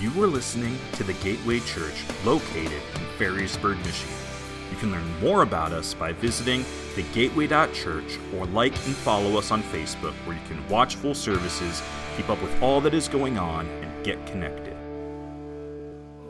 [0.00, 4.14] You are listening to the Gateway Church located in Ferrysburg, Michigan.
[4.70, 6.62] You can learn more about us by visiting
[6.94, 11.82] thegateway.church or like and follow us on Facebook where you can watch full services,
[12.16, 14.76] keep up with all that is going on, and get connected.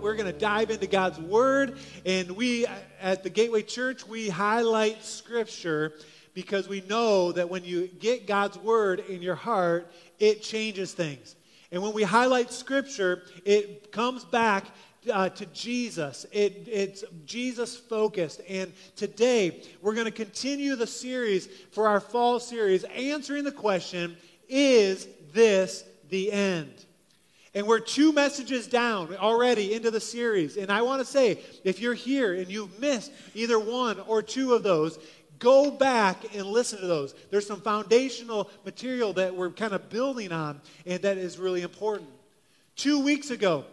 [0.01, 1.77] We're going to dive into God's Word,
[2.07, 2.67] and we
[3.03, 5.93] at the Gateway Church, we highlight Scripture
[6.33, 11.37] because we know that when you get God's Word in your heart, it changes things.
[11.71, 14.65] And when we highlight Scripture, it comes back
[15.13, 16.27] uh, to Jesus.
[16.33, 18.41] It, it's Jesus focused.
[18.49, 24.17] And today, we're going to continue the series for our fall series, answering the question
[24.49, 26.87] Is this the end?
[27.55, 30.57] And we're two messages down already into the series.
[30.57, 34.53] And I want to say, if you're here and you've missed either one or two
[34.55, 34.99] of those,
[35.39, 37.15] Go back and listen to those.
[37.31, 42.09] There's some foundational material that we're kind of building on, and that is really important.
[42.77, 43.65] Two weeks ago,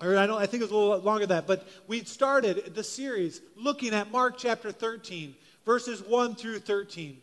[0.00, 2.74] or I don't, I think it was a little longer than that, but we started
[2.74, 7.20] the series looking at Mark chapter 13, verses 1 through 13.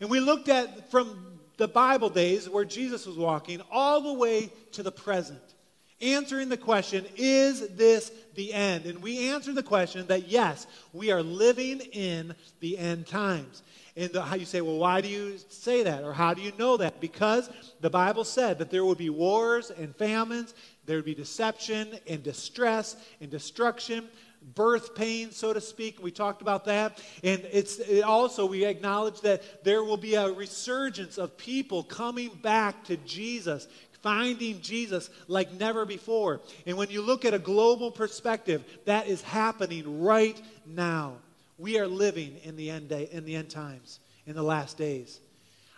[0.00, 4.52] And we looked at from the Bible days where Jesus was walking all the way
[4.72, 5.55] to the present
[6.00, 8.86] answering the question, is this the end?
[8.86, 13.62] And we answer the question that yes, we are living in the end times.
[13.96, 16.04] And how you say, well, why do you say that?
[16.04, 17.00] Or how do you know that?
[17.00, 17.48] Because
[17.80, 22.22] the Bible said that there would be wars and famines, there would be deception and
[22.22, 24.06] distress and destruction
[24.54, 26.02] birth pain, so to speak.
[26.02, 27.02] We talked about that.
[27.24, 32.30] And it's it also, we acknowledge that there will be a resurgence of people coming
[32.42, 33.66] back to Jesus,
[34.02, 36.40] finding Jesus like never before.
[36.66, 41.14] And when you look at a global perspective, that is happening right now.
[41.58, 45.20] We are living in the end day, in the end times, in the last days.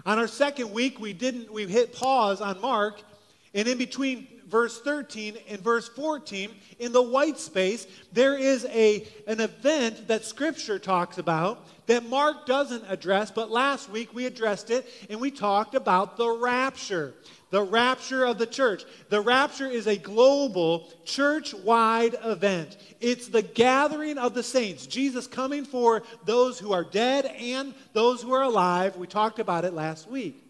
[0.07, 3.01] On our second week, we didn't we hit pause on Mark,
[3.55, 9.07] and in between verse 13 and verse 14, in the white space, there is a,
[9.27, 14.71] an event that Scripture talks about that Mark doesn't address, but last week we addressed
[14.71, 17.15] it and we talked about the rapture
[17.51, 18.85] the rapture of the church.
[19.09, 22.77] The rapture is a global, church wide event.
[23.01, 28.23] It's the gathering of the saints, Jesus coming for those who are dead and those
[28.23, 28.97] who are alive.
[28.97, 30.45] We talked about it last week.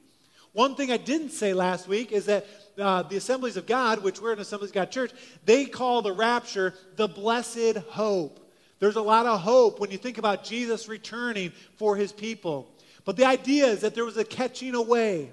[0.52, 2.46] One thing I didn't say last week is that
[2.78, 5.12] uh, the Assemblies of God, which we're an Assemblies of God church,
[5.44, 8.44] they call the rapture the blessed hope.
[8.80, 12.68] There's a lot of hope when you think about Jesus returning for his people.
[13.04, 15.32] But the idea is that there was a catching away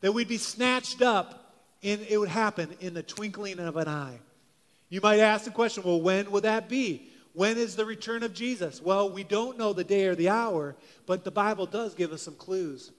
[0.00, 4.18] that we'd be snatched up and it would happen in the twinkling of an eye.
[4.88, 7.10] You might ask the question, well, when would that be?
[7.32, 8.80] When is the return of Jesus?
[8.80, 12.22] Well, we don't know the day or the hour, but the Bible does give us
[12.22, 12.92] some clues.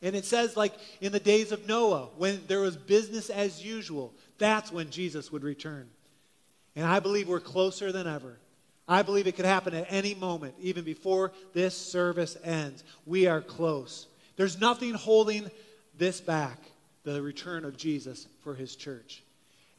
[0.00, 4.14] And it says, like in the days of Noah, when there was business as usual,
[4.38, 5.88] that's when Jesus would return.
[6.76, 8.38] And I believe we're closer than ever.
[8.86, 12.84] I believe it could happen at any moment, even before this service ends.
[13.04, 14.06] We are close.
[14.36, 15.50] There's nothing holding
[15.98, 16.58] this back,
[17.04, 19.22] the return of Jesus for his church.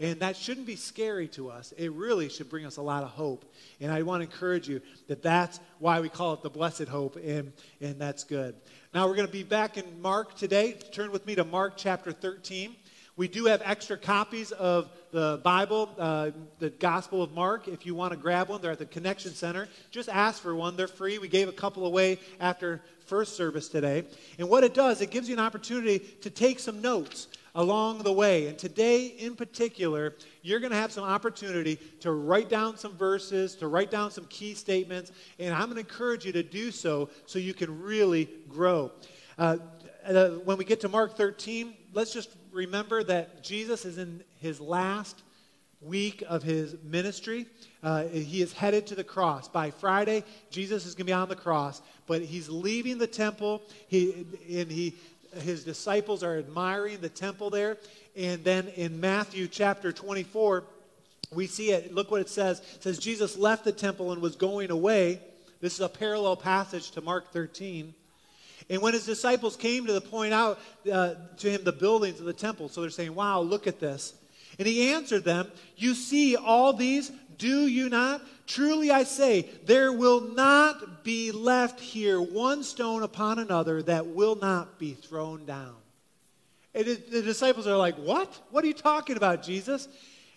[0.01, 1.73] And that shouldn't be scary to us.
[1.73, 3.43] It really should bring us a lot of hope.
[3.81, 7.17] And I want to encourage you that that's why we call it the blessed hope,
[7.17, 8.55] and, and that's good.
[8.93, 10.77] Now we're going to be back in Mark today.
[10.93, 12.75] Turn with me to Mark chapter 13.
[13.19, 17.67] We do have extra copies of the Bible, uh, the Gospel of Mark.
[17.67, 19.67] If you want to grab one, they're at the Connection Center.
[19.91, 20.77] Just ask for one.
[20.77, 21.17] They're free.
[21.17, 24.05] We gave a couple away after first service today.
[24.37, 28.13] And what it does, it gives you an opportunity to take some notes along the
[28.13, 28.47] way.
[28.47, 33.53] And today, in particular, you're going to have some opportunity to write down some verses,
[33.55, 37.09] to write down some key statements, and I'm going to encourage you to do so
[37.25, 38.93] so you can really grow.
[39.37, 39.57] Uh,
[40.07, 44.59] uh, when we get to Mark 13, let's just remember that Jesus is in his
[44.59, 45.21] last
[45.81, 47.45] week of his ministry.
[47.81, 49.47] Uh, he is headed to the cross.
[49.47, 53.61] By Friday, Jesus is going to be on the cross, but he's leaving the temple.
[53.87, 54.95] He, and he,
[55.41, 57.77] his disciples are admiring the temple there.
[58.15, 60.65] And then in Matthew chapter 24,
[61.31, 61.93] we see it.
[61.93, 62.59] Look what it says.
[62.75, 65.21] It says, Jesus left the temple and was going away.
[65.61, 67.93] This is a parallel passage to Mark 13.
[68.69, 70.59] And when his disciples came to the point out
[70.91, 74.13] uh, to him the buildings of the temple, so they're saying, Wow, look at this.
[74.59, 78.21] And he answered them, You see all these, do you not?
[78.45, 84.35] Truly I say, there will not be left here one stone upon another that will
[84.35, 85.75] not be thrown down.
[86.75, 88.39] And the disciples are like, What?
[88.51, 89.87] What are you talking about, Jesus?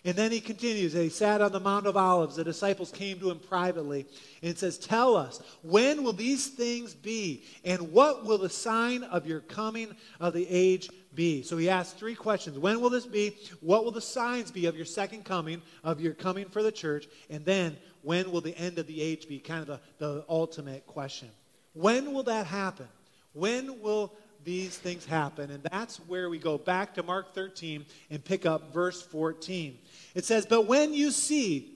[0.05, 2.35] And then he continues, he sat on the Mount of Olives.
[2.35, 4.05] The disciples came to him privately.
[4.41, 7.45] And it says, Tell us, when will these things be?
[7.63, 11.41] And what will the sign of your coming of the age be?
[11.41, 12.59] So he asked three questions.
[12.59, 13.37] When will this be?
[13.61, 17.07] What will the signs be of your second coming, of your coming for the church?
[17.29, 19.39] And then, when will the end of the age be?
[19.39, 21.29] Kind of the, the ultimate question.
[21.71, 22.89] When will that happen?
[23.31, 24.13] When will
[24.43, 25.51] these things happen?
[25.51, 29.77] And that's where we go back to Mark 13 and pick up verse 14.
[30.15, 31.73] It says, But when you see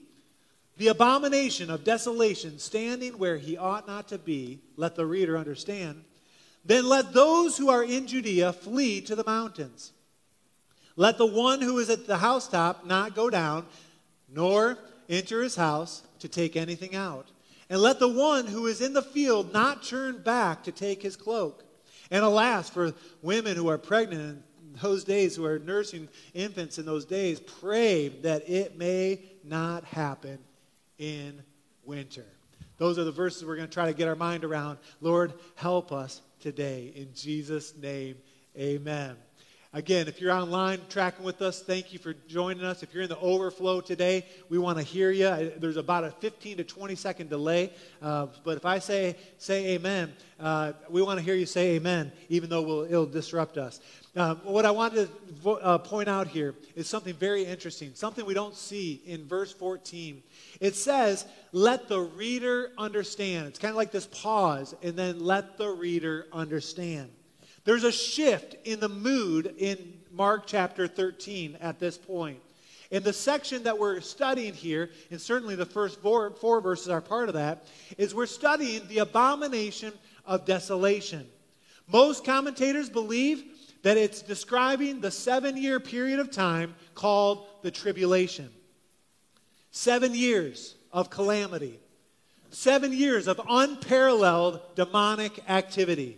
[0.76, 6.04] the abomination of desolation standing where he ought not to be, let the reader understand,
[6.64, 9.92] then let those who are in Judea flee to the mountains.
[10.96, 13.66] Let the one who is at the housetop not go down,
[14.28, 14.78] nor
[15.08, 17.28] enter his house to take anything out.
[17.70, 21.16] And let the one who is in the field not turn back to take his
[21.16, 21.64] cloak.
[22.10, 26.86] And alas, for women who are pregnant in those days, who are nursing infants in
[26.86, 30.38] those days, pray that it may not happen
[30.98, 31.42] in
[31.84, 32.26] winter.
[32.78, 34.78] Those are the verses we're going to try to get our mind around.
[35.00, 36.92] Lord, help us today.
[36.94, 38.16] In Jesus' name,
[38.56, 39.16] amen.
[39.74, 42.82] Again, if you're online tracking with us, thank you for joining us.
[42.82, 45.52] If you're in the overflow today, we want to hear you.
[45.58, 50.14] There's about a 15 to 20 second delay, uh, but if I say say amen,
[50.40, 53.80] uh, we want to hear you say amen, even though we'll, it'll disrupt us.
[54.16, 55.10] Um, what I wanted
[55.42, 59.52] to uh, point out here is something very interesting, something we don't see in verse
[59.52, 60.22] 14.
[60.60, 65.58] It says, "Let the reader understand." It's kind of like this pause, and then let
[65.58, 67.10] the reader understand.
[67.68, 72.38] There's a shift in the mood in Mark chapter 13 at this point.
[72.90, 77.02] In the section that we're studying here, and certainly the first four, four verses are
[77.02, 77.66] part of that,
[77.98, 79.92] is we're studying the abomination
[80.24, 81.26] of desolation.
[81.86, 83.44] Most commentators believe
[83.82, 88.48] that it's describing the seven year period of time called the tribulation.
[89.72, 91.78] Seven years of calamity,
[92.48, 96.16] seven years of unparalleled demonic activity.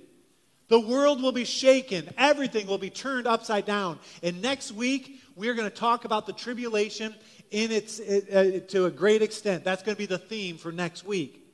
[0.70, 2.08] The world will be shaken.
[2.17, 3.99] Everything will be turned upside down.
[4.22, 7.12] And next week, we're going to talk about the tribulation
[7.50, 9.64] in its, uh, to a great extent.
[9.64, 11.44] That's going to be the theme for next week.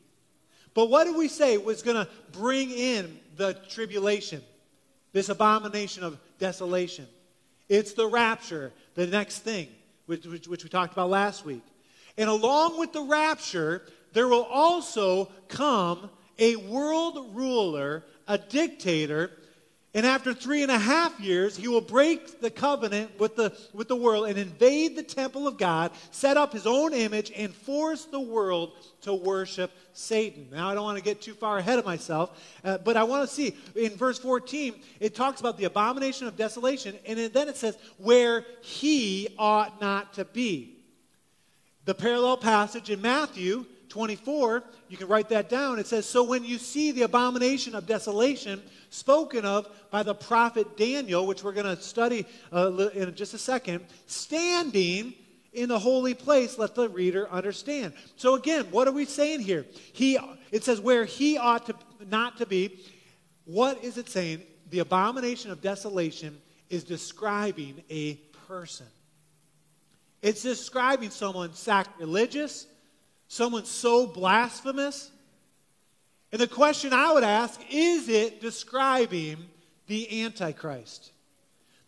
[0.74, 4.42] But what did we say was going to bring in the tribulation?
[5.14, 7.06] This abomination of desolation.
[7.70, 9.68] It's the rapture, the next thing,
[10.04, 11.62] which, which, which we talked about last week.
[12.18, 19.30] And along with the rapture, there will also come a world ruler a dictator.
[19.94, 23.88] And after three and a half years, he will break the covenant with the, with
[23.88, 28.04] the world and invade the temple of God, set up his own image, and force
[28.04, 28.72] the world
[29.02, 30.48] to worship Satan.
[30.52, 33.26] Now, I don't want to get too far ahead of myself, uh, but I want
[33.26, 37.56] to see in verse 14, it talks about the abomination of desolation, and then it
[37.56, 40.76] says, where he ought not to be.
[41.86, 43.64] The parallel passage in Matthew
[43.96, 45.78] 24, you can write that down.
[45.78, 48.60] It says, So when you see the abomination of desolation
[48.90, 53.38] spoken of by the prophet Daniel, which we're going to study uh, in just a
[53.38, 55.14] second, standing
[55.54, 57.94] in the holy place, let the reader understand.
[58.16, 59.64] So again, what are we saying here?
[59.94, 60.18] He,
[60.52, 61.74] it says where he ought to
[62.10, 62.78] not to be.
[63.46, 64.42] What is it saying?
[64.68, 66.36] The abomination of desolation
[66.68, 68.16] is describing a
[68.46, 68.88] person.
[70.20, 72.66] It's describing someone sacrilegious,
[73.28, 75.10] Someone so blasphemous?
[76.32, 79.46] And the question I would ask is it describing
[79.86, 81.12] the Antichrist?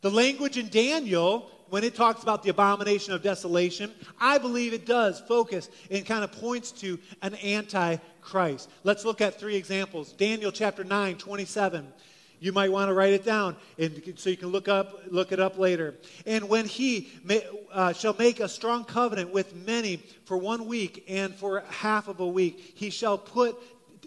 [0.01, 4.87] The language in Daniel, when it talks about the abomination of desolation, I believe it
[4.87, 8.71] does focus and kind of points to an Antichrist.
[8.85, 10.13] Let's look at three examples.
[10.13, 11.93] Daniel chapter 9, 27.
[12.41, 15.41] You might want to write it down and, so you can look, up, look it
[15.41, 15.95] up later.
[16.27, 21.05] And when he may, uh, shall make a strong covenant with many for one week
[21.09, 23.57] and for half of a week, he shall put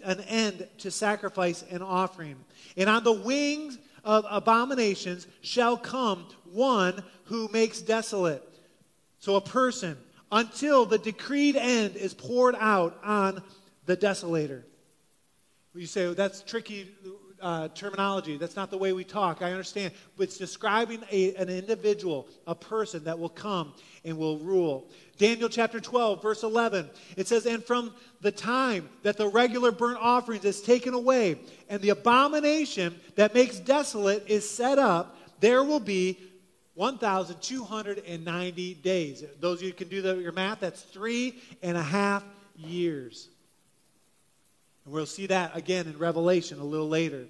[0.04, 2.36] an end to sacrifice and offering.
[2.76, 8.42] And on the wings of abominations shall come one who makes desolate.
[9.18, 9.96] So a person,
[10.30, 13.42] until the decreed end is poured out on
[13.86, 14.62] the desolator.
[15.74, 16.88] You say, well, that's tricky
[17.42, 18.38] uh, terminology.
[18.38, 19.42] That's not the way we talk.
[19.42, 19.92] I understand.
[20.16, 24.88] But it's describing a, an individual, a person that will come and will rule.
[25.18, 29.98] Daniel chapter 12, verse 11, it says, And from the time that the regular burnt
[30.00, 35.80] offerings is taken away, and the abomination that makes desolate is set up, there will
[35.80, 36.18] be
[36.74, 39.24] 1,290 days.
[39.40, 42.24] Those of you can do the, your math, that's three and a half
[42.56, 43.28] years.
[44.84, 47.26] And we'll see that again in Revelation a little later.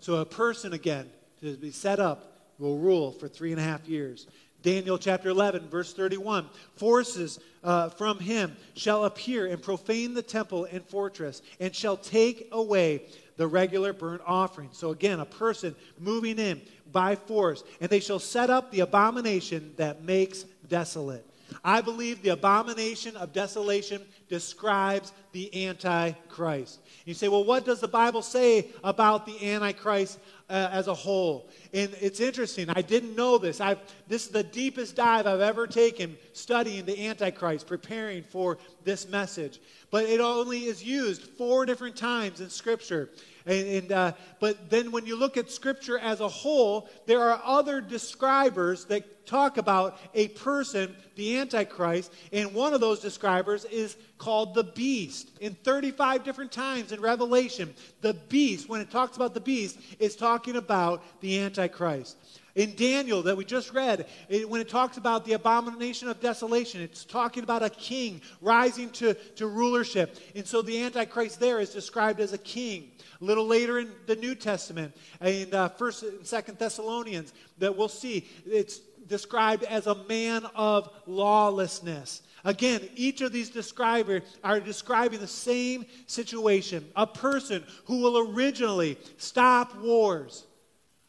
[0.00, 1.08] So a person, again,
[1.40, 4.26] to be set up, will rule for three and a half years.
[4.62, 6.48] Daniel chapter 11, verse 31.
[6.74, 12.48] Forces uh, from him shall appear and profane the temple and fortress, and shall take
[12.52, 13.02] away
[13.36, 14.70] the regular burnt offering.
[14.72, 19.72] So again, a person moving in by force, and they shall set up the abomination
[19.76, 21.24] that makes desolate.
[21.64, 26.80] I believe the abomination of desolation describes the Antichrist.
[27.04, 31.48] You say, well, what does the Bible say about the Antichrist uh, as a whole?
[31.72, 32.68] And it's interesting.
[32.70, 33.60] I didn't know this.
[33.60, 39.08] I've, this is the deepest dive I've ever taken studying the Antichrist, preparing for this
[39.08, 39.60] message.
[39.90, 43.10] But it only is used four different times in Scripture.
[43.46, 47.40] And, and uh, but then when you look at Scripture as a whole, there are
[47.44, 53.96] other describers that talk about a person, the Antichrist, and one of those describers is
[54.18, 55.30] called the beast.
[55.40, 60.16] In 35 different times in Revelation, the beast, when it talks about the beast, is
[60.16, 62.16] talking about the Antichrist.
[62.56, 66.80] In Daniel, that we just read, it, when it talks about the abomination of desolation,
[66.80, 70.16] it's talking about a king rising to, to rulership.
[70.34, 72.92] And so the Antichrist there is described as a king.
[73.20, 77.88] A little later in the New Testament, in uh, First and Second Thessalonians, that we'll
[77.88, 82.22] see it's described as a man of lawlessness.
[82.42, 86.88] Again, each of these describers are describing the same situation.
[86.96, 90.46] A person who will originally stop wars,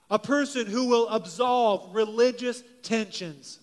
[0.09, 3.59] a person who will absolve religious tensions,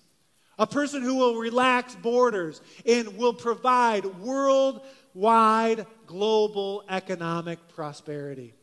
[0.59, 8.55] a person who will relax borders and will provide worldwide global economic prosperity.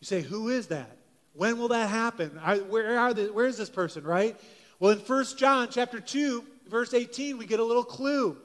[0.00, 0.98] You say, who is that?
[1.32, 2.30] When will that happen?
[2.68, 4.38] where, are where is this person, right?
[4.78, 8.36] Well, in 1 John chapter 2, verse 18, we get a little clue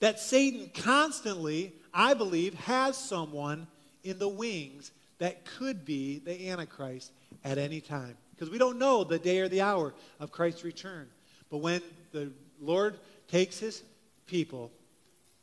[0.00, 3.68] that Satan constantly, I believe, has someone
[4.02, 7.12] in the wings that could be the Antichrist
[7.44, 8.16] at any time.
[8.34, 11.08] Because we don't know the day or the hour of Christ's return.
[11.50, 11.82] But when
[12.12, 12.98] the Lord
[13.28, 13.82] takes his
[14.26, 14.72] people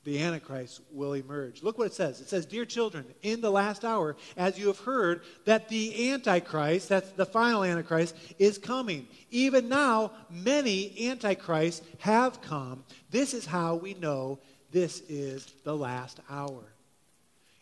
[0.04, 1.62] the Antichrist will emerge.
[1.62, 2.22] Look what it says.
[2.22, 6.90] It says, Dear children, in the last hour, as you have heard that the Antichrist,
[6.90, 9.08] that's the final Antichrist, is coming.
[9.30, 12.84] Even now, many Antichrists have come.
[13.12, 14.40] This is how we know
[14.72, 16.71] this is the last hour.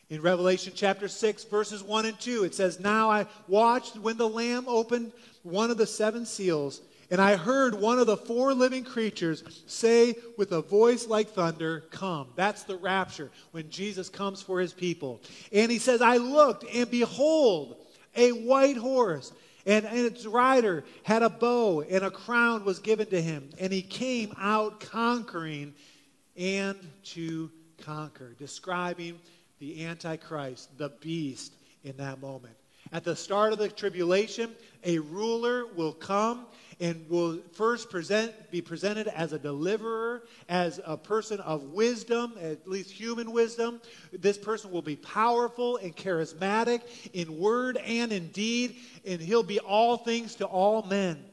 [0.09, 4.27] In Revelation chapter 6, verses 1 and 2, it says, Now I watched when the
[4.27, 5.11] Lamb opened
[5.43, 6.81] one of the seven seals.
[7.11, 11.85] And I heard one of the four living creatures say with a voice like thunder,
[11.91, 12.27] Come.
[12.35, 15.21] That's the rapture when Jesus comes for his people.
[15.51, 17.77] And he says, I looked, and behold,
[18.15, 19.31] a white horse.
[19.65, 23.49] And, and its rider had a bow, and a crown was given to him.
[23.59, 25.73] And he came out conquering
[26.35, 29.19] and to conquer, describing
[29.59, 32.55] the Antichrist, the beast, in that moment.
[32.91, 34.51] At the start of the tribulation,
[34.83, 36.47] a ruler will come
[36.79, 42.67] and will first present, be presented as a deliverer, as a person of wisdom, at
[42.67, 43.81] least human wisdom.
[44.11, 46.81] This person will be powerful and charismatic
[47.13, 51.23] in word and in deed, and he'll be all things to all men.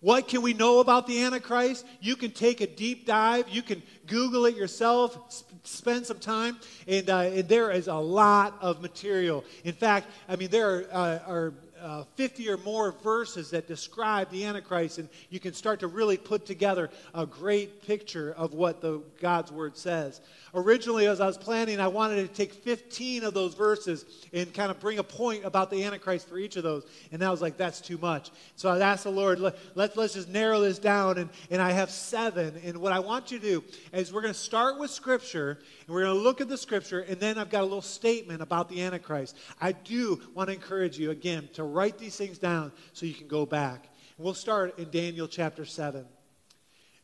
[0.00, 1.84] What can we know about the Antichrist?
[2.00, 3.48] You can take a deep dive.
[3.50, 7.94] You can Google it yourself, sp- spend some time, and, uh, and, there is a
[7.94, 9.44] lot of material.
[9.62, 14.30] In fact, I mean, there are, uh, are uh, 50 or more verses that describe
[14.30, 18.80] the Antichrist, and you can start to really put together a great picture of what
[18.80, 20.20] the God's Word says.
[20.54, 24.70] Originally, as I was planning, I wanted to take 15 of those verses and kind
[24.70, 27.56] of bring a point about the Antichrist for each of those, and I was like,
[27.56, 28.30] that's too much.
[28.56, 31.72] So I asked the Lord, let, let, let's just narrow this down, and, and I
[31.72, 32.60] have seven.
[32.64, 35.94] And what I want you to do is we're going to start with Scripture, and
[35.94, 38.68] we're going to look at the Scripture, and then I've got a little statement about
[38.68, 39.36] the Antichrist.
[39.60, 43.28] I do want to encourage you, again, to write these things down so you can
[43.28, 43.88] go back.
[44.16, 46.04] And we'll start in Daniel chapter 7.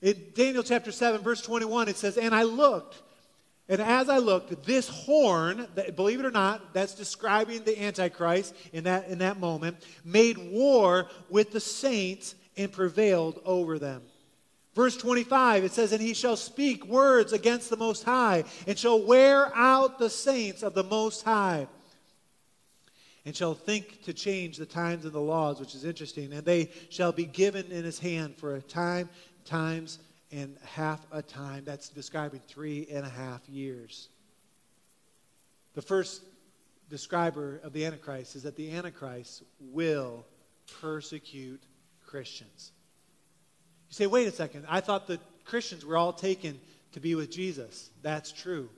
[0.02, 3.02] In Daniel chapter 7, verse 21, it says, And I looked,
[3.68, 8.54] and as I looked, this horn, that, believe it or not, that's describing the Antichrist
[8.72, 14.02] in that, in that moment, made war with the saints and prevailed over them.
[14.74, 19.02] Verse 25, it says, And he shall speak words against the Most High, and shall
[19.02, 21.66] wear out the saints of the Most High
[23.26, 26.32] and shall think to change the times and the laws, which is interesting.
[26.32, 29.10] And they shall be given in his hand for a time,
[29.44, 29.98] times,
[30.30, 31.64] and half a time.
[31.64, 34.08] That's describing three and a half years.
[35.74, 36.22] The first
[36.88, 40.24] describer of the Antichrist is that the Antichrist will
[40.80, 41.62] persecute
[42.06, 42.70] Christians.
[43.88, 46.60] You say, wait a second, I thought the Christians were all taken
[46.92, 47.90] to be with Jesus.
[48.02, 48.68] That's true.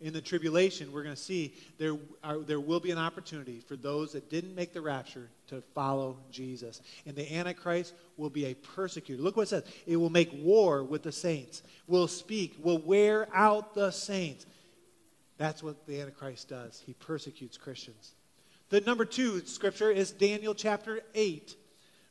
[0.00, 3.76] In the tribulation, we're going to see there, are, there will be an opportunity for
[3.76, 6.82] those that didn't make the rapture to follow Jesus.
[7.06, 9.22] And the Antichrist will be a persecutor.
[9.22, 13.26] Look what it says it will make war with the saints, will speak, will wear
[13.34, 14.44] out the saints.
[15.38, 16.82] That's what the Antichrist does.
[16.84, 18.14] He persecutes Christians.
[18.68, 21.56] The number two scripture is Daniel chapter 8.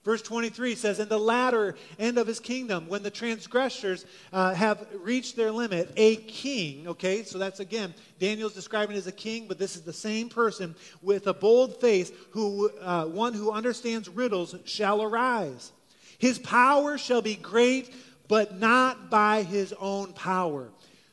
[0.06, 4.86] Verse 23 says, In the latter end of his kingdom, when the transgressors uh, have
[5.02, 9.58] reached their limit, a king, okay, so that's again, Daniel's describing as a king, but
[9.58, 14.56] this is the same person with a bold face, who, uh, one who understands riddles,
[14.64, 15.72] shall arise.
[16.20, 17.92] His power shall be great,
[18.28, 20.70] but not by his own power.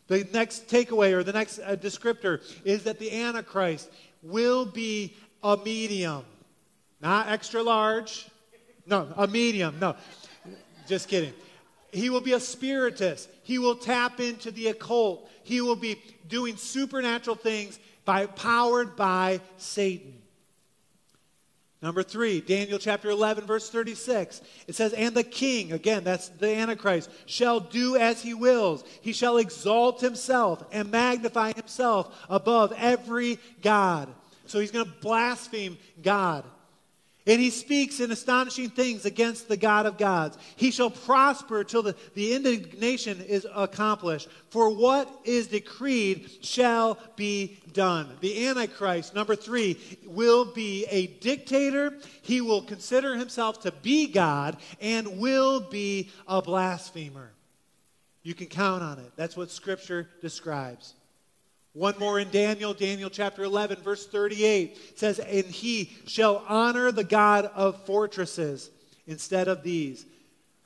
[0.09, 3.91] The next takeaway or the next uh, descriptor is that the Antichrist
[4.23, 6.25] will be a medium,
[7.01, 8.29] not extra large
[8.87, 9.79] no, a medium.
[9.79, 9.97] No,
[10.87, 11.33] just kidding.
[11.93, 13.29] He will be a spiritist.
[13.43, 15.29] He will tap into the occult.
[15.45, 20.23] He will be doing supernatural things by, powered by Satan.
[21.83, 24.41] Number three, Daniel chapter 11, verse 36.
[24.69, 28.85] It says, And the king, again, that's the Antichrist, shall do as he wills.
[29.01, 34.09] He shall exalt himself and magnify himself above every God.
[34.47, 36.45] So he's going to blaspheme God.
[37.25, 40.37] And he speaks in astonishing things against the God of gods.
[40.57, 44.29] He shall prosper till the, the indignation is accomplished.
[44.51, 48.09] For what is decreed shall be done.
[48.21, 51.97] The Antichrist, number three, will be a dictator.
[52.23, 57.31] He will consider himself to be God and will be a blasphemer.
[58.25, 59.13] You can count on it.
[59.15, 60.95] That's what Scripture describes.
[61.75, 67.05] One more in Daniel, Daniel chapter 11, verse 38 says, And he shall honor the
[67.05, 68.71] God of fortresses
[69.07, 70.05] instead of these,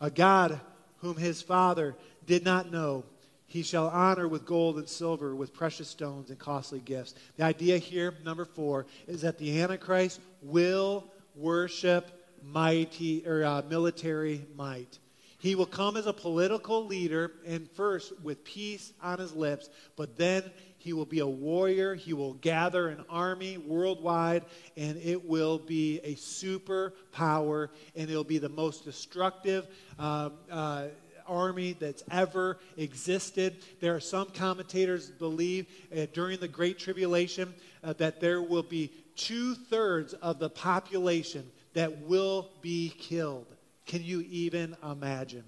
[0.00, 0.60] a God
[0.98, 1.94] whom his father
[2.26, 3.04] did not know.
[3.46, 7.14] He shall honor with gold and silver, with precious stones and costly gifts.
[7.36, 11.04] The idea here, number four, is that the Antichrist will
[11.36, 12.10] worship
[12.42, 14.98] mighty or uh, military might.
[15.38, 20.16] He will come as a political leader and first with peace on his lips, but
[20.16, 20.42] then
[20.86, 21.96] he will be a warrior.
[21.96, 24.44] He will gather an army worldwide,
[24.76, 29.66] and it will be a superpower, and it'll be the most destructive.
[29.98, 30.86] Uh, uh,
[31.26, 33.56] army that's ever existed.
[33.80, 38.92] There are some commentators believe uh, during the Great Tribulation uh, that there will be
[39.16, 43.46] two thirds of the population that will be killed.
[43.86, 45.42] Can you even imagine?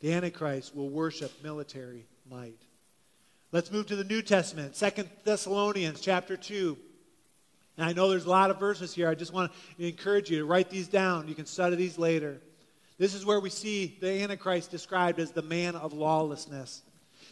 [0.00, 2.60] The Antichrist will worship military might.
[3.52, 6.78] Let's move to the New Testament, Second Thessalonians chapter 2.
[7.76, 9.08] And I know there's a lot of verses here.
[9.08, 11.26] I just want to encourage you to write these down.
[11.26, 12.40] You can study these later.
[12.96, 16.82] This is where we see the Antichrist described as the man of lawlessness.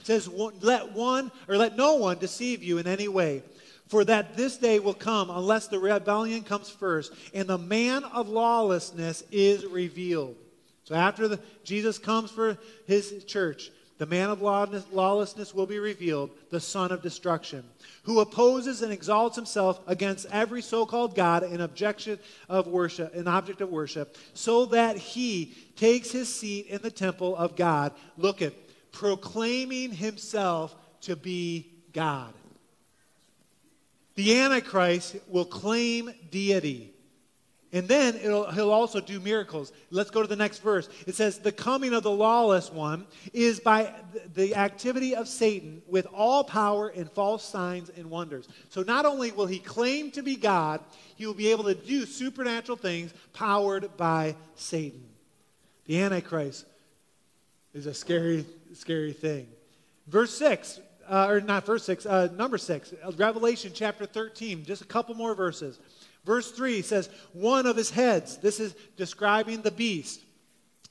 [0.01, 3.45] It says, Let one or let no one deceive you in any way,
[3.87, 8.29] for that this day will come unless the rebellion comes first, and the man of
[8.29, 10.35] lawlessness is revealed.
[10.83, 16.31] So after the, Jesus comes for his church, the man of lawlessness will be revealed,
[16.51, 17.65] the son of destruction,
[18.05, 23.61] who opposes and exalts himself against every so-called God and objection of worship, an object
[23.61, 27.93] of worship, so that he takes his seat in the temple of God.
[28.17, 28.55] Look at
[28.93, 32.33] proclaiming himself to be God.
[34.15, 36.93] The Antichrist will claim deity.
[37.73, 39.73] And then he'll also do miracles.
[39.91, 40.89] Let's go to the next verse.
[41.07, 43.93] It says, The coming of the lawless one is by
[44.35, 48.49] the activity of Satan with all power and false signs and wonders.
[48.71, 50.81] So not only will he claim to be God,
[51.17, 55.05] he will be able to do supernatural things powered by Satan.
[55.85, 56.65] The Antichrist
[57.75, 59.47] is a scary, scary thing.
[60.07, 64.87] Verse 6, uh, or not verse 6, uh, number 6, Revelation chapter 13, just a
[64.87, 65.79] couple more verses.
[66.25, 70.21] Verse 3 says, One of his heads, this is describing the beast,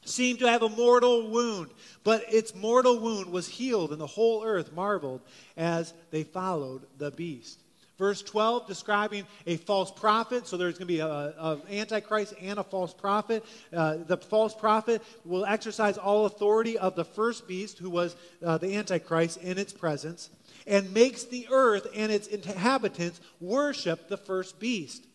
[0.04, 1.70] seemed to have a mortal wound,
[2.04, 5.22] but its mortal wound was healed, and the whole earth marveled
[5.56, 7.60] as they followed the beast.
[7.98, 10.46] Verse 12, describing a false prophet.
[10.46, 13.44] So there's going to be an antichrist and a false prophet.
[13.74, 18.60] Uh, the false prophet will exercise all authority of the first beast, who was uh,
[18.60, 20.30] the antichrist, in its presence,
[20.68, 25.08] and makes the earth and its inhabitants worship the first beast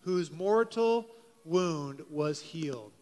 [0.00, 1.06] whose mortal
[1.44, 2.92] wound was healed.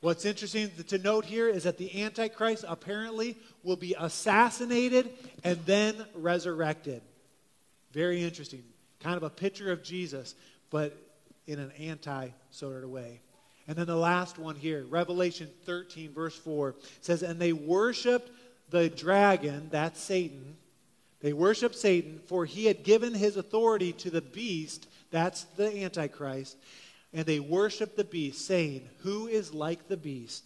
[0.00, 5.10] What's interesting to note here is that the Antichrist apparently will be assassinated
[5.42, 7.02] and then resurrected.
[7.92, 8.62] Very interesting.
[9.00, 10.36] Kind of a picture of Jesus,
[10.70, 10.96] but
[11.48, 13.20] in an anti sort of way.
[13.66, 18.30] And then the last one here, Revelation 13, verse 4, says, And they worshiped
[18.70, 20.56] the dragon, that's Satan,
[21.20, 26.56] They worship Satan, for he had given his authority to the beast, that's the Antichrist,
[27.12, 30.44] and they worship the beast, saying, Who is like the beast,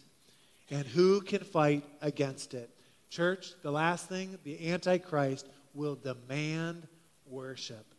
[0.71, 2.71] and who can fight against it?
[3.11, 6.87] Church, the last thing, the Antichrist will demand
[7.27, 7.92] worship,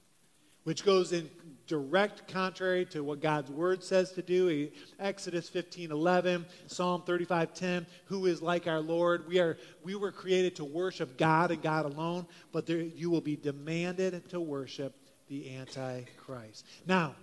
[0.64, 1.30] which goes in
[1.68, 4.70] direct contrary to what God's word says to do.
[5.00, 9.28] Exodus 15 11, Psalm 35 10, who is like our Lord?
[9.28, 13.22] We, are, we were created to worship God and God alone, but there, you will
[13.22, 14.96] be demanded to worship
[15.28, 16.66] the Antichrist.
[16.86, 17.16] Now,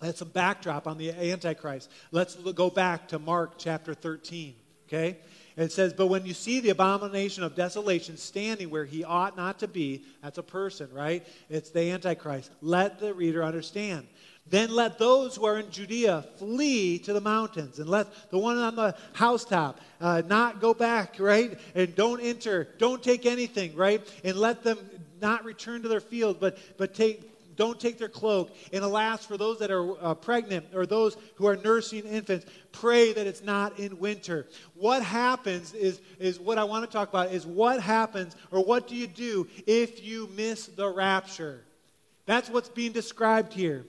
[0.00, 1.90] that's some backdrop on the Antichrist.
[2.10, 4.54] Let's go back to Mark chapter 13,
[4.86, 5.18] okay?
[5.56, 9.58] It says, But when you see the abomination of desolation standing where he ought not
[9.60, 11.26] to be, that's a person, right?
[11.48, 12.50] It's the Antichrist.
[12.60, 14.06] Let the reader understand.
[14.46, 18.58] Then let those who are in Judea flee to the mountains, and let the one
[18.58, 21.58] on the housetop uh, not go back, right?
[21.74, 24.06] And don't enter, don't take anything, right?
[24.24, 24.78] And let them
[25.20, 27.31] not return to their field, but, but take,
[27.62, 28.50] don't take their cloak.
[28.72, 33.12] And alas, for those that are uh, pregnant or those who are nursing infants, pray
[33.12, 34.48] that it's not in winter.
[34.74, 38.88] What happens is, is what I want to talk about is what happens or what
[38.88, 41.62] do you do if you miss the rapture?
[42.26, 43.86] That's what's being described here.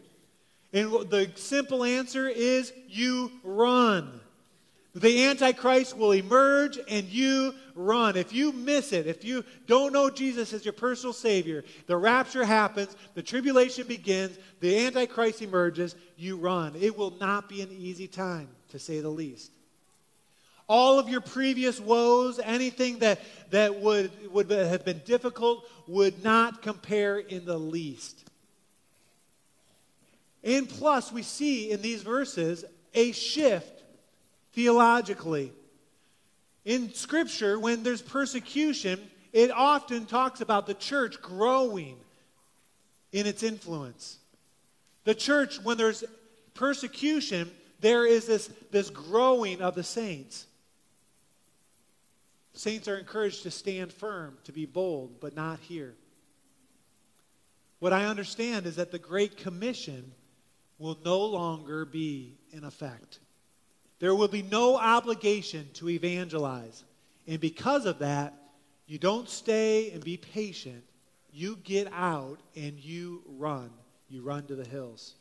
[0.72, 4.22] And the simple answer is you run.
[4.94, 8.16] The Antichrist will emerge and you run.
[8.16, 12.46] If you miss it, if you don't know Jesus as your personal Savior, the rapture
[12.46, 16.74] happens, the tribulation begins, the Antichrist emerges, you run.
[16.80, 19.52] It will not be an easy time, to say the least.
[20.68, 23.20] All of your previous woes, anything that,
[23.52, 28.24] that would, would have been difficult, would not compare in the least.
[30.44, 33.84] And plus, we see in these verses a shift
[34.54, 35.52] theologically.
[36.66, 39.00] In Scripture, when there's persecution,
[39.34, 41.98] it often talks about the church growing
[43.12, 44.18] in its influence.
[45.04, 46.04] The church, when there's
[46.54, 50.46] persecution, there is this, this growing of the saints.
[52.54, 55.96] Saints are encouraged to stand firm, to be bold, but not here.
[57.80, 60.14] What I understand is that the Great Commission
[60.78, 63.20] will no longer be in effect.
[64.00, 66.84] There will be no obligation to evangelize.
[67.28, 68.34] And because of that,
[68.86, 70.84] you don't stay and be patient.
[71.32, 73.72] You get out and you run.
[74.10, 75.16] You run to the hills.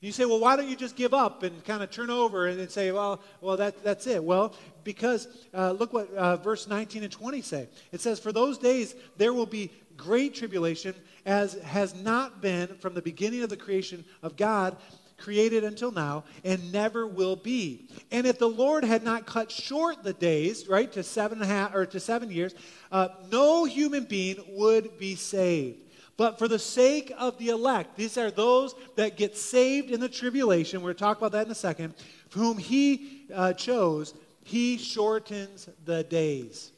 [0.00, 2.70] You say, well, why don't you just give up and kind of turn over and,
[2.70, 4.22] say, well, well, that, that's it.
[4.22, 7.68] Well, because uh, look what uh, verse 19 and 20 say.
[7.90, 10.94] It says, For those days there will be great tribulation,
[11.26, 14.76] as has not been from the beginning of the creation of God
[15.18, 17.88] created until now and never will be.
[18.10, 21.52] And if the Lord had not cut short the days, right, to seven and a
[21.52, 22.54] half or to seven years,
[22.90, 25.78] uh, no human being would be saved.
[26.16, 30.08] But for the sake of the elect, these are those that get saved in the
[30.08, 30.80] tribulation.
[30.80, 31.94] We're going to talk about that in a second.
[32.30, 36.72] Whom he uh, chose, he shortens the days.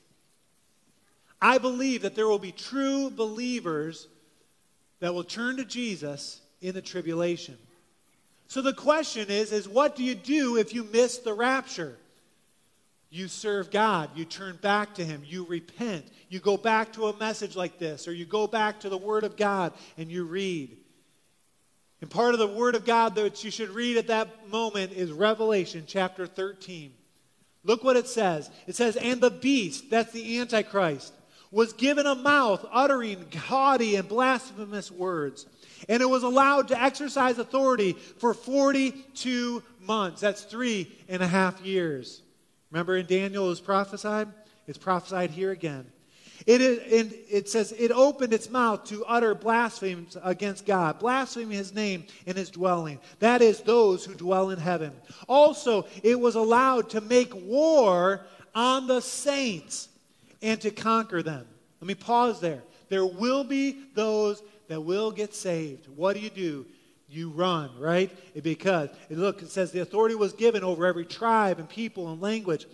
[1.40, 4.08] I believe that there will be true believers
[5.00, 7.56] that will turn to Jesus in the tribulation.
[8.50, 11.96] So the question is, is what do you do if you miss the rapture?
[13.08, 14.10] You serve God.
[14.16, 15.22] You turn back to Him.
[15.24, 16.04] You repent.
[16.28, 19.22] You go back to a message like this, or you go back to the Word
[19.22, 20.76] of God and you read.
[22.00, 25.12] And part of the Word of God that you should read at that moment is
[25.12, 26.92] Revelation chapter 13.
[27.62, 28.50] Look what it says.
[28.66, 31.12] It says, And the beast, that's the Antichrist,
[31.52, 35.46] was given a mouth uttering haughty and blasphemous words
[35.88, 40.20] and it was allowed to exercise authority for 42 months.
[40.20, 42.22] That's three and a half years.
[42.70, 44.28] Remember in Daniel it was prophesied?
[44.66, 45.86] It's prophesied here again.
[46.46, 51.74] It, is, it says, it opened its mouth to utter blasphemies against God, blaspheming his
[51.74, 52.98] name and his dwelling.
[53.18, 54.92] That is, those who dwell in heaven.
[55.28, 58.22] Also, it was allowed to make war
[58.54, 59.88] on the saints
[60.40, 61.46] and to conquer them.
[61.80, 62.62] Let me pause there.
[62.88, 65.88] There will be those that will get saved.
[65.96, 66.64] What do you do?
[67.08, 68.08] You run, right?
[68.40, 72.66] Because, look, it says the authority was given over every tribe and people and language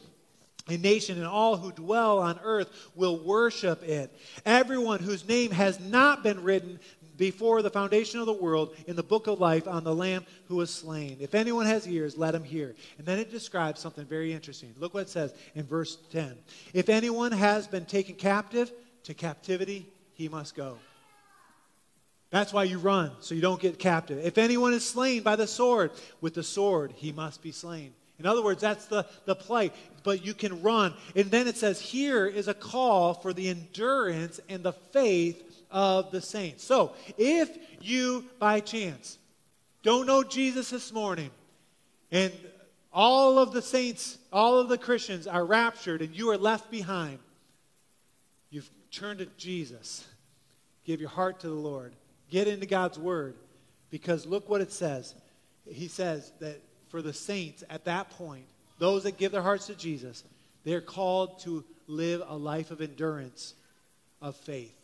[0.68, 4.14] and nation, and all who dwell on earth will worship it.
[4.44, 6.78] Everyone whose name has not been written
[7.16, 10.56] before the foundation of the world in the book of life on the Lamb who
[10.56, 11.16] was slain.
[11.18, 12.74] If anyone has ears, let him hear.
[12.98, 14.74] And then it describes something very interesting.
[14.78, 16.36] Look what it says in verse 10.
[16.74, 18.70] If anyone has been taken captive,
[19.04, 20.76] to captivity he must go.
[22.30, 24.24] That's why you run, so you don't get captive.
[24.24, 27.92] If anyone is slain by the sword, with the sword he must be slain.
[28.18, 29.70] In other words, that's the, the play,
[30.02, 30.94] but you can run.
[31.14, 36.10] And then it says, here is a call for the endurance and the faith of
[36.10, 36.64] the saints.
[36.64, 39.18] So, if you, by chance,
[39.82, 41.30] don't know Jesus this morning,
[42.10, 42.32] and
[42.92, 47.18] all of the saints, all of the Christians are raptured, and you are left behind,
[48.48, 50.06] you've turned to Jesus.
[50.84, 51.92] Give your heart to the Lord.
[52.30, 53.34] Get into God's Word,
[53.90, 55.14] because look what it says.
[55.68, 58.46] He says that for the saints at that point,
[58.78, 60.24] those that give their hearts to Jesus,
[60.64, 63.54] they're called to live a life of endurance,
[64.20, 64.74] of faith.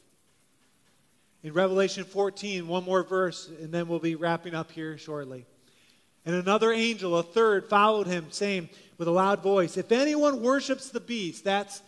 [1.42, 5.44] In Revelation 14, one more verse, and then we'll be wrapping up here shortly.
[6.24, 10.90] And another angel, a third, followed him, saying with a loud voice, If anyone worships
[10.90, 11.82] the beast, that's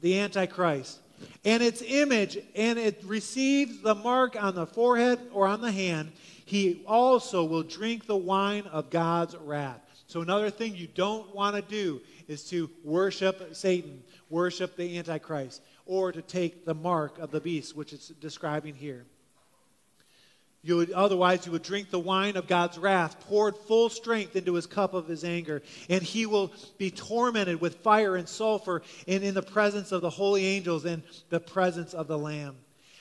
[0.00, 1.00] the Antichrist,
[1.44, 6.12] and its image, and it receives the mark on the forehead or on the hand,
[6.44, 9.80] he also will drink the wine of God's wrath.
[10.06, 15.62] So, another thing you don't want to do is to worship Satan, worship the Antichrist,
[15.86, 19.06] or to take the mark of the beast, which it's describing here.
[20.64, 24.54] You would, otherwise, you would drink the wine of God's wrath, poured full strength into
[24.54, 29.22] his cup of his anger, and he will be tormented with fire and sulfur, and
[29.22, 32.56] in the presence of the holy angels and the presence of the Lamb.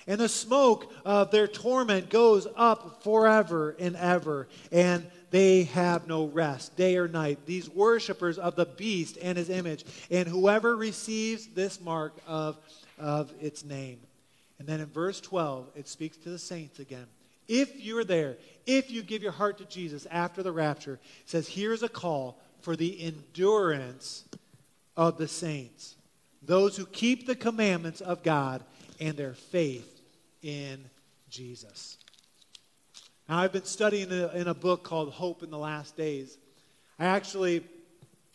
[0.08, 6.26] And the smoke of their torment goes up forever and ever, and they have no
[6.26, 7.46] rest, day or night.
[7.46, 12.58] These worshippers of the beast and his image, and whoever receives this mark of,
[13.00, 14.00] of its name.
[14.60, 17.08] And then in verse 12, it speaks to the saints again.
[17.56, 21.48] If you're there, if you give your heart to Jesus after the rapture, it says,
[21.48, 24.24] here's a call for the endurance
[24.98, 25.94] of the saints,
[26.42, 28.64] those who keep the commandments of God
[29.00, 30.02] and their faith
[30.42, 30.84] in
[31.30, 32.00] Jesus.
[33.30, 36.40] Now, I've been studying in a, in a book called Hope in the Last Days.
[36.98, 37.64] I actually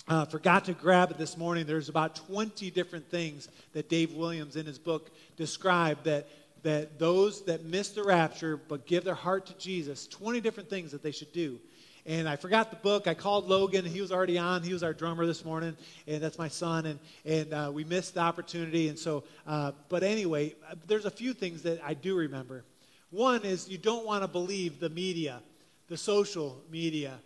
[0.06, 1.66] uh, forgot to grab it this morning.
[1.66, 6.28] There's about 20 different things that Dave Williams in his book described that
[6.62, 10.92] that those that miss the rapture but give their heart to Jesus, 20 different things
[10.92, 11.58] that they should do.
[12.06, 13.06] And I forgot the book.
[13.06, 13.84] I called Logan.
[13.84, 14.62] He was already on.
[14.62, 16.86] He was our drummer this morning, and that's my son.
[16.86, 18.88] And, and uh, we missed the opportunity.
[18.88, 20.54] And so, uh, but anyway,
[20.86, 22.64] there's a few things that I do remember.
[23.10, 25.40] One is you don't want to believe the media,
[25.88, 27.18] the social media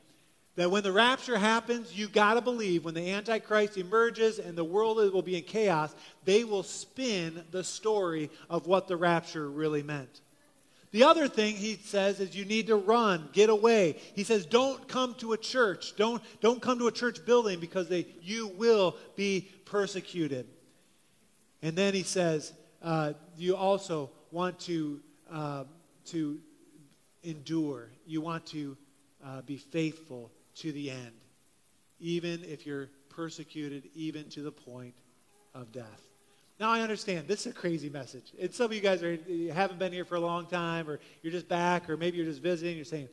[0.57, 4.65] that when the rapture happens, you got to believe when the Antichrist emerges and the
[4.65, 9.83] world will be in chaos, they will spin the story of what the rapture really
[9.83, 10.21] meant.
[10.91, 13.97] The other thing he says is you need to run, get away.
[14.15, 15.97] He says don't come to a church.
[15.97, 20.47] Don't, don't come to a church building because they, you will be persecuted.
[21.63, 25.65] And then he says uh, you also want to, uh,
[26.07, 26.39] to
[27.23, 27.89] endure.
[28.07, 28.77] You want to
[29.25, 31.13] uh, be faithful to the end,
[32.01, 34.95] even if you're persecuted, even to the point
[35.55, 36.09] of death.
[36.61, 38.33] Now, I understand this is a crazy message.
[38.41, 41.01] And some of you guys are, you haven't been here for a long time, or
[41.23, 42.77] you're just back, or maybe you're just visiting.
[42.77, 43.09] You're saying,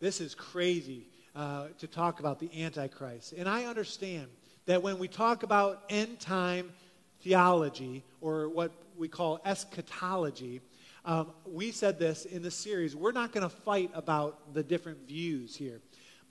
[0.00, 3.34] this is crazy uh, to talk about the Antichrist.
[3.36, 4.28] And I understand
[4.66, 6.72] that when we talk about end time
[7.20, 10.60] theology, or what we call eschatology,
[11.04, 12.96] um, we said this in the series.
[12.96, 15.80] We're not going to fight about the different views here.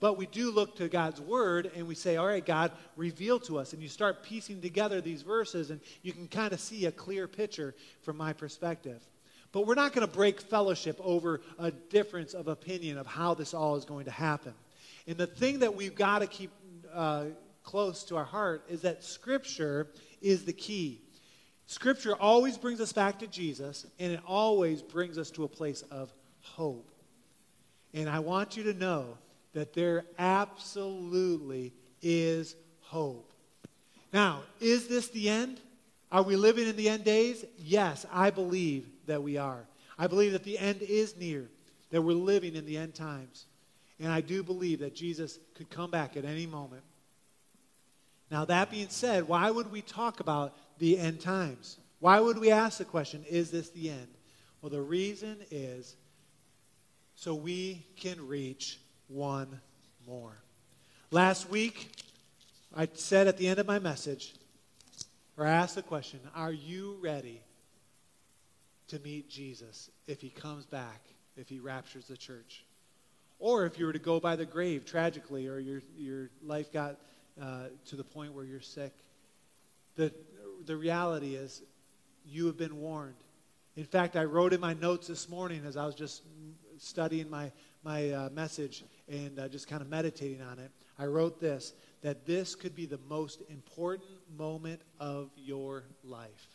[0.04, 3.58] But we do look to God's word and we say, all right, God, reveal to
[3.58, 3.72] us.
[3.72, 7.26] And you start piecing together these verses and you can kind of see a clear
[7.26, 9.02] picture from my perspective.
[9.50, 13.54] But we're not going to break fellowship over a difference of opinion of how this
[13.54, 14.52] all is going to happen.
[15.06, 16.50] And the thing that we've got to keep
[16.92, 17.24] uh,
[17.62, 19.88] close to our heart is that Scripture
[20.20, 21.00] is the key.
[21.64, 25.80] Scripture always brings us back to Jesus, and it always brings us to a place
[25.90, 26.12] of
[26.42, 26.90] hope.
[27.94, 29.16] And I want you to know
[29.54, 33.32] that there absolutely is hope.
[34.12, 35.60] Now, is this the end?
[36.12, 37.44] Are we living in the end days?
[37.58, 39.66] Yes, I believe that we are.
[39.98, 41.48] I believe that the end is near,
[41.90, 43.46] that we're living in the end times.
[43.98, 46.82] And I do believe that Jesus could come back at any moment.
[48.30, 51.78] Now, that being said, why would we talk about the end times?
[52.00, 54.08] Why would we ask the question, is this the end?
[54.60, 55.94] Well, the reason is
[57.14, 58.78] so we can reach
[59.14, 59.60] one
[60.06, 60.36] more.
[61.10, 61.92] Last week,
[62.76, 64.34] I said at the end of my message,
[65.36, 67.40] or I asked the question, Are you ready
[68.88, 71.00] to meet Jesus if he comes back,
[71.36, 72.64] if he raptures the church?
[73.38, 76.96] Or if you were to go by the grave tragically, or your, your life got
[77.40, 78.92] uh, to the point where you're sick,
[79.94, 80.12] the,
[80.66, 81.62] the reality is
[82.26, 83.14] you have been warned.
[83.76, 86.22] In fact, I wrote in my notes this morning as I was just
[86.78, 87.52] studying my,
[87.84, 92.26] my uh, message and uh, just kind of meditating on it, I wrote this that
[92.26, 96.48] this could be the most important moment of your life.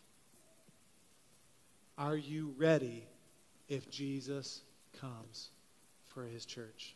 [1.97, 3.03] Are you ready
[3.67, 4.61] if Jesus
[5.01, 5.49] comes
[6.07, 6.95] for his church?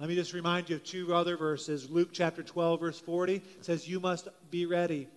[0.00, 1.90] Let me just remind you of two other verses.
[1.90, 5.08] Luke chapter 12, verse 40 says, You must be ready,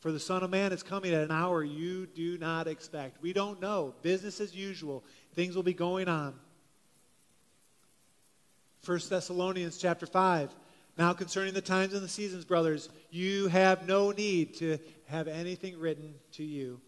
[0.00, 3.22] for the Son of Man is coming at an hour you do not expect.
[3.22, 3.94] We don't know.
[4.02, 5.02] Business as usual.
[5.34, 6.34] Things will be going on.
[8.84, 10.54] 1 Thessalonians chapter 5.
[10.96, 15.78] Now concerning the times and the seasons, brothers, you have no need to have anything
[15.78, 16.80] written to you.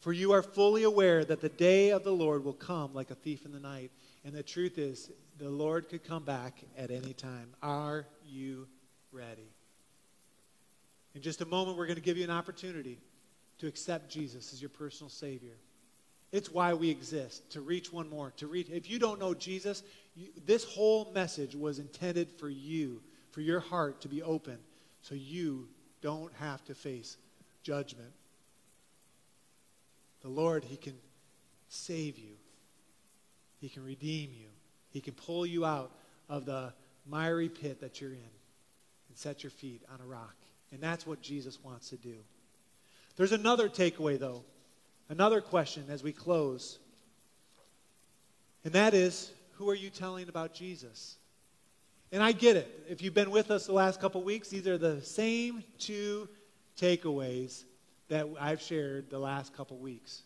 [0.00, 3.14] For you are fully aware that the day of the Lord will come like a
[3.14, 3.90] thief in the night.
[4.24, 7.48] And the truth is, the Lord could come back at any time.
[7.62, 8.66] Are you
[9.12, 9.50] ready?
[11.14, 12.98] In just a moment, we're going to give you an opportunity
[13.58, 15.56] to accept Jesus as your personal Savior.
[16.32, 18.32] It's why we exist, to reach one more.
[18.36, 19.82] To reach, if you don't know Jesus,
[20.46, 24.58] this whole message was intended for you, for your heart to be open,
[25.02, 25.68] so you
[26.00, 27.16] don't have to face
[27.62, 28.12] judgment.
[30.22, 30.94] The Lord, He can
[31.68, 32.34] save you,
[33.60, 34.48] He can redeem you,
[34.90, 35.92] He can pull you out
[36.28, 36.72] of the
[37.06, 40.34] miry pit that you're in and set your feet on a rock.
[40.72, 42.16] And that's what Jesus wants to do.
[43.16, 44.44] There's another takeaway, though,
[45.08, 46.78] another question as we close.
[48.64, 51.16] And that is who are you telling about Jesus?
[52.12, 52.86] And I get it.
[52.88, 56.28] If you've been with us the last couple weeks, these are the same two
[56.78, 57.64] takeaways
[58.08, 60.22] that I've shared the last couple weeks.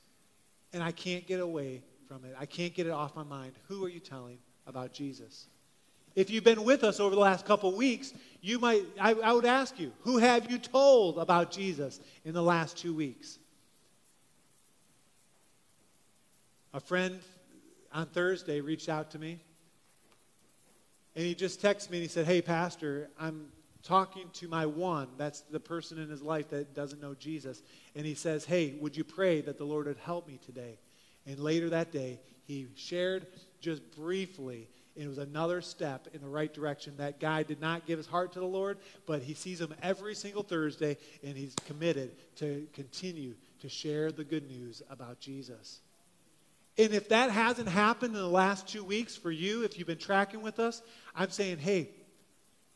[0.73, 2.35] And I can't get away from it.
[2.38, 3.53] I can't get it off my mind.
[3.69, 5.47] Who are you telling about Jesus?
[6.14, 9.47] If you've been with us over the last couple weeks, you might I, I would
[9.47, 13.38] ask you, who have you told about Jesus in the last two weeks?
[16.75, 17.21] A friend
[17.92, 19.40] on Thursday reached out to me.
[21.16, 23.46] And he just texted me and he said, Hey, Pastor, I'm
[23.83, 25.09] talking to my one.
[25.16, 27.62] That's the person in his life that doesn't know Jesus.
[27.94, 30.79] And he says, Hey, would you pray that the Lord would help me today?
[31.26, 33.26] And later that day, he shared
[33.61, 34.68] just briefly.
[34.96, 36.96] And it was another step in the right direction.
[36.96, 40.14] That guy did not give his heart to the Lord, but he sees him every
[40.14, 45.81] single Thursday, and he's committed to continue to share the good news about Jesus.
[46.81, 49.99] And if that hasn't happened in the last two weeks for you, if you've been
[49.99, 50.81] tracking with us,
[51.14, 51.90] I'm saying, hey,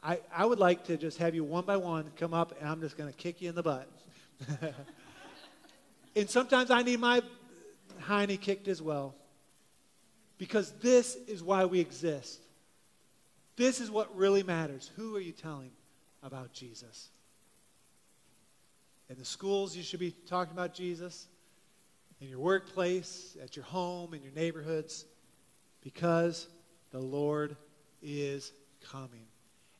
[0.02, 2.82] I, I would like to just have you one by one come up, and I'm
[2.82, 3.88] just going to kick you in the butt.
[6.16, 7.22] and sometimes I need my
[8.02, 9.14] hiney kicked as well.
[10.36, 12.42] Because this is why we exist.
[13.56, 14.90] This is what really matters.
[14.96, 15.70] Who are you telling
[16.22, 17.08] about Jesus?
[19.08, 21.26] In the schools, you should be talking about Jesus
[22.24, 25.04] in your workplace, at your home, in your neighborhoods,
[25.82, 26.48] because
[26.90, 27.54] the Lord
[28.00, 28.50] is
[28.90, 29.26] coming.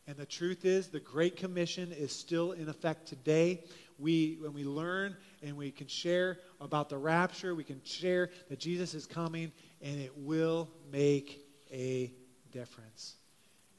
[0.07, 3.65] And the truth is, the Great Commission is still in effect today.
[3.99, 8.59] We, when we learn and we can share about the rapture, we can share that
[8.59, 12.13] Jesus is coming, and it will make a
[12.53, 13.15] difference.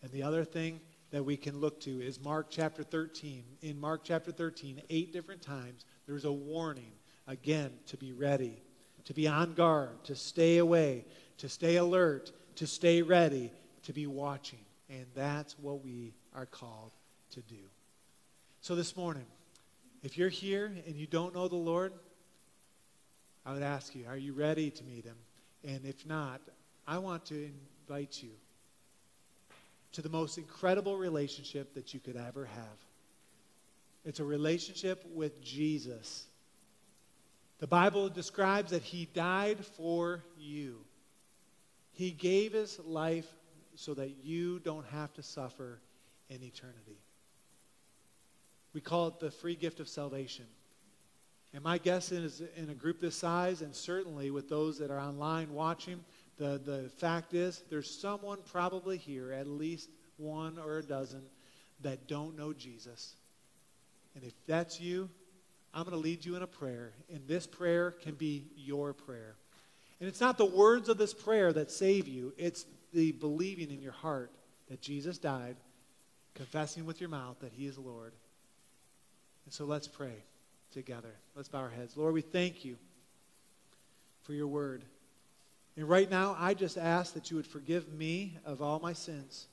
[0.01, 0.79] And the other thing
[1.11, 3.43] that we can look to is Mark chapter 13.
[3.61, 6.93] In Mark chapter 13, eight different times, there's a warning
[7.27, 8.61] Again, to be ready,
[9.05, 11.05] to be on guard, to stay away,
[11.39, 13.51] to stay alert, to stay ready,
[13.83, 14.59] to be watching.
[14.89, 16.91] And that's what we are called
[17.31, 17.55] to do.
[18.61, 19.25] So this morning,
[20.03, 21.93] if you're here and you don't know the Lord,
[23.45, 25.17] I would ask you, are you ready to meet him?
[25.63, 26.41] And if not,
[26.87, 27.49] I want to
[27.87, 28.31] invite you
[29.93, 32.77] to the most incredible relationship that you could ever have.
[34.03, 36.25] It's a relationship with Jesus.
[37.59, 40.79] The Bible describes that he died for you.
[41.93, 43.27] He gave his life
[43.75, 45.79] so that you don't have to suffer
[46.29, 46.99] in eternity.
[48.73, 50.45] We call it the free gift of salvation.
[51.53, 54.99] And my guess is in a group this size, and certainly with those that are
[54.99, 56.03] online watching,
[56.37, 61.21] the, the fact is there's someone probably here, at least one or a dozen,
[61.81, 63.15] that don't know Jesus.
[64.15, 65.09] And if that's you,
[65.75, 69.35] I'm going to lead you in a prayer, and this prayer can be your prayer.
[69.99, 73.81] And it's not the words of this prayer that save you, it's the believing in
[73.81, 74.31] your heart
[74.69, 75.57] that Jesus died,
[76.33, 78.13] confessing with your mouth that he is Lord.
[79.43, 80.23] And so let's pray
[80.73, 81.13] together.
[81.35, 81.97] Let's bow our heads.
[81.97, 82.77] Lord, we thank you
[84.23, 84.81] for your word.
[85.75, 89.47] And right now, I just ask that you would forgive me of all my sins.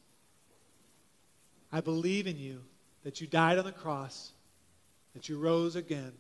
[1.72, 2.60] I believe in you,
[3.02, 4.30] that you died on the cross
[5.14, 6.12] that you rose again.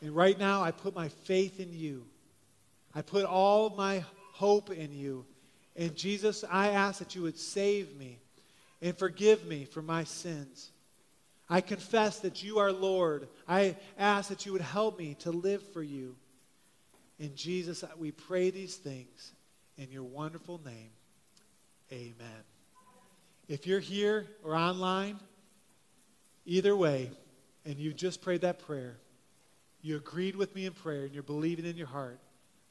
[0.00, 2.04] And right now, I put my faith in you.
[2.94, 5.24] I put all my hope in you.
[5.76, 8.18] And Jesus, I ask that you would save me
[8.80, 10.70] and forgive me for my sins.
[11.48, 13.28] I confess that you are Lord.
[13.46, 16.16] I ask that you would help me to live for you.
[17.18, 19.32] In Jesus, we pray these things
[19.78, 20.90] in your wonderful name.
[21.92, 22.42] Amen.
[23.48, 25.18] If you're here or online,
[26.46, 27.10] either way,
[27.64, 28.96] and you just prayed that prayer,
[29.80, 32.18] you agreed with me in prayer, and you're believing in your heart,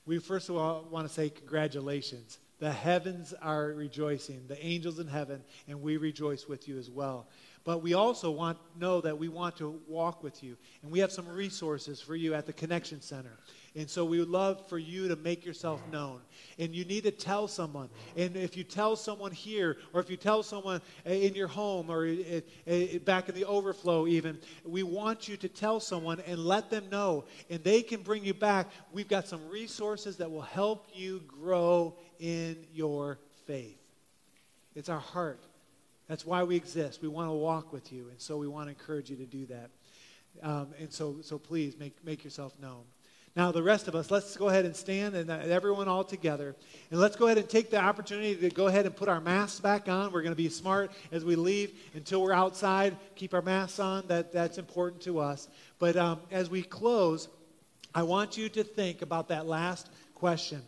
[0.06, 2.40] we first of all want to say congratulations.
[2.60, 7.28] The heavens are rejoicing, the angels in heaven, and we rejoice with you as well.
[7.64, 10.58] But we also want know that we want to walk with you.
[10.82, 13.38] And we have some resources for you at the Connection Center.
[13.76, 16.22] And so we would love for you to make yourself known.
[16.58, 17.90] And you need to tell someone.
[18.18, 22.06] And if you tell someone here, or if you tell someone in your home, or
[23.06, 27.26] back in the overflow, even, we want you to tell someone and let them know.
[27.50, 28.72] And they can bring you back.
[28.92, 33.78] We've got some resources that will help you grow in your faith.
[34.76, 35.46] It's our heart.
[36.12, 37.02] That's why we exist.
[37.02, 38.10] We want to walk with you.
[38.10, 39.70] And so we want to encourage you to do that.
[40.44, 42.82] Um, and so, so please make, make yourself known.
[43.34, 46.54] Now, the rest of us, let's go ahead and stand and uh, everyone all together.
[46.90, 49.62] And let's go ahead and take the opportunity to go ahead and put our masks
[49.62, 50.12] back on.
[50.12, 52.98] We're going to be smart as we leave until we're outside.
[53.16, 54.06] Keep our masks on.
[54.08, 55.48] That, that's important to us.
[55.80, 57.30] But um, as we close,
[57.96, 60.62] I want you to think about that last question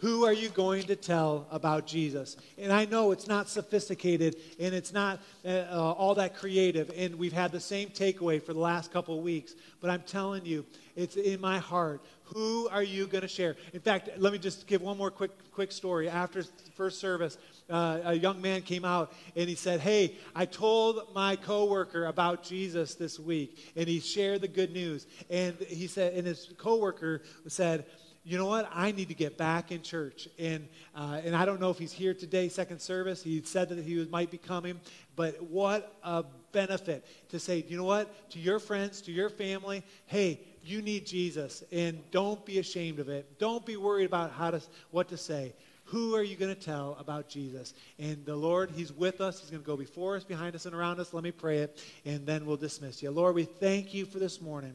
[0.00, 2.36] who are you going to tell about Jesus?
[2.56, 7.16] And I know it's not sophisticated and it's not uh, uh, all that creative, and
[7.16, 10.64] we've had the same takeaway for the last couple of weeks, but I'm telling you,
[10.96, 12.02] it's in my heart.
[12.34, 13.56] Who are you going to share?
[13.72, 16.08] In fact, let me just give one more quick, quick story.
[16.08, 16.44] After
[16.76, 17.38] first service,
[17.68, 22.42] uh, a young man came out and he said, Hey, I told my coworker about
[22.42, 25.06] Jesus this week, and he shared the good news.
[25.28, 27.86] And he said, and his coworker said,
[28.22, 28.70] you know what?
[28.72, 30.28] I need to get back in church.
[30.38, 33.22] And, uh, and I don't know if he's here today, second service.
[33.22, 34.78] He said that he might be coming.
[35.16, 38.30] But what a benefit to say, you know what?
[38.30, 41.64] To your friends, to your family, hey, you need Jesus.
[41.72, 43.38] And don't be ashamed of it.
[43.38, 44.60] Don't be worried about how to,
[44.90, 45.54] what to say.
[45.84, 47.74] Who are you going to tell about Jesus?
[47.98, 49.40] And the Lord, He's with us.
[49.40, 51.12] He's going to go before us, behind us, and around us.
[51.12, 53.10] Let me pray it, and then we'll dismiss you.
[53.10, 54.74] Lord, we thank you for this morning.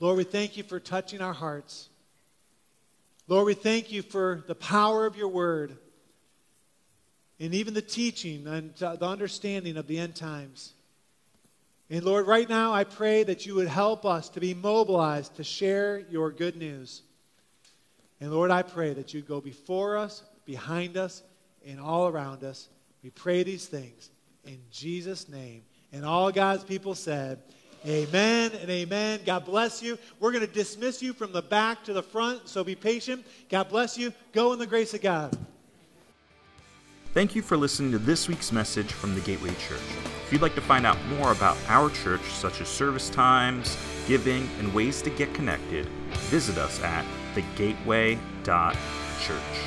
[0.00, 1.90] Lord, we thank you for touching our hearts.
[3.26, 5.76] Lord, we thank you for the power of your word
[7.40, 10.74] and even the teaching and the understanding of the end times.
[11.88, 15.44] And Lord, right now I pray that you would help us to be mobilized to
[15.44, 17.02] share your good news.
[18.20, 21.22] And Lord, I pray that you go before us, behind us,
[21.66, 22.68] and all around us.
[23.02, 24.10] We pray these things
[24.44, 25.62] in Jesus' name.
[25.92, 27.42] And all God's people said,
[27.86, 29.20] Amen and amen.
[29.26, 29.98] God bless you.
[30.18, 33.26] We're going to dismiss you from the back to the front, so be patient.
[33.50, 34.12] God bless you.
[34.32, 35.36] Go in the grace of God.
[37.12, 39.78] Thank you for listening to this week's message from the Gateway Church.
[40.24, 43.76] If you'd like to find out more about our church, such as service times,
[44.08, 45.86] giving, and ways to get connected,
[46.30, 47.04] visit us at
[47.34, 49.63] thegateway.church.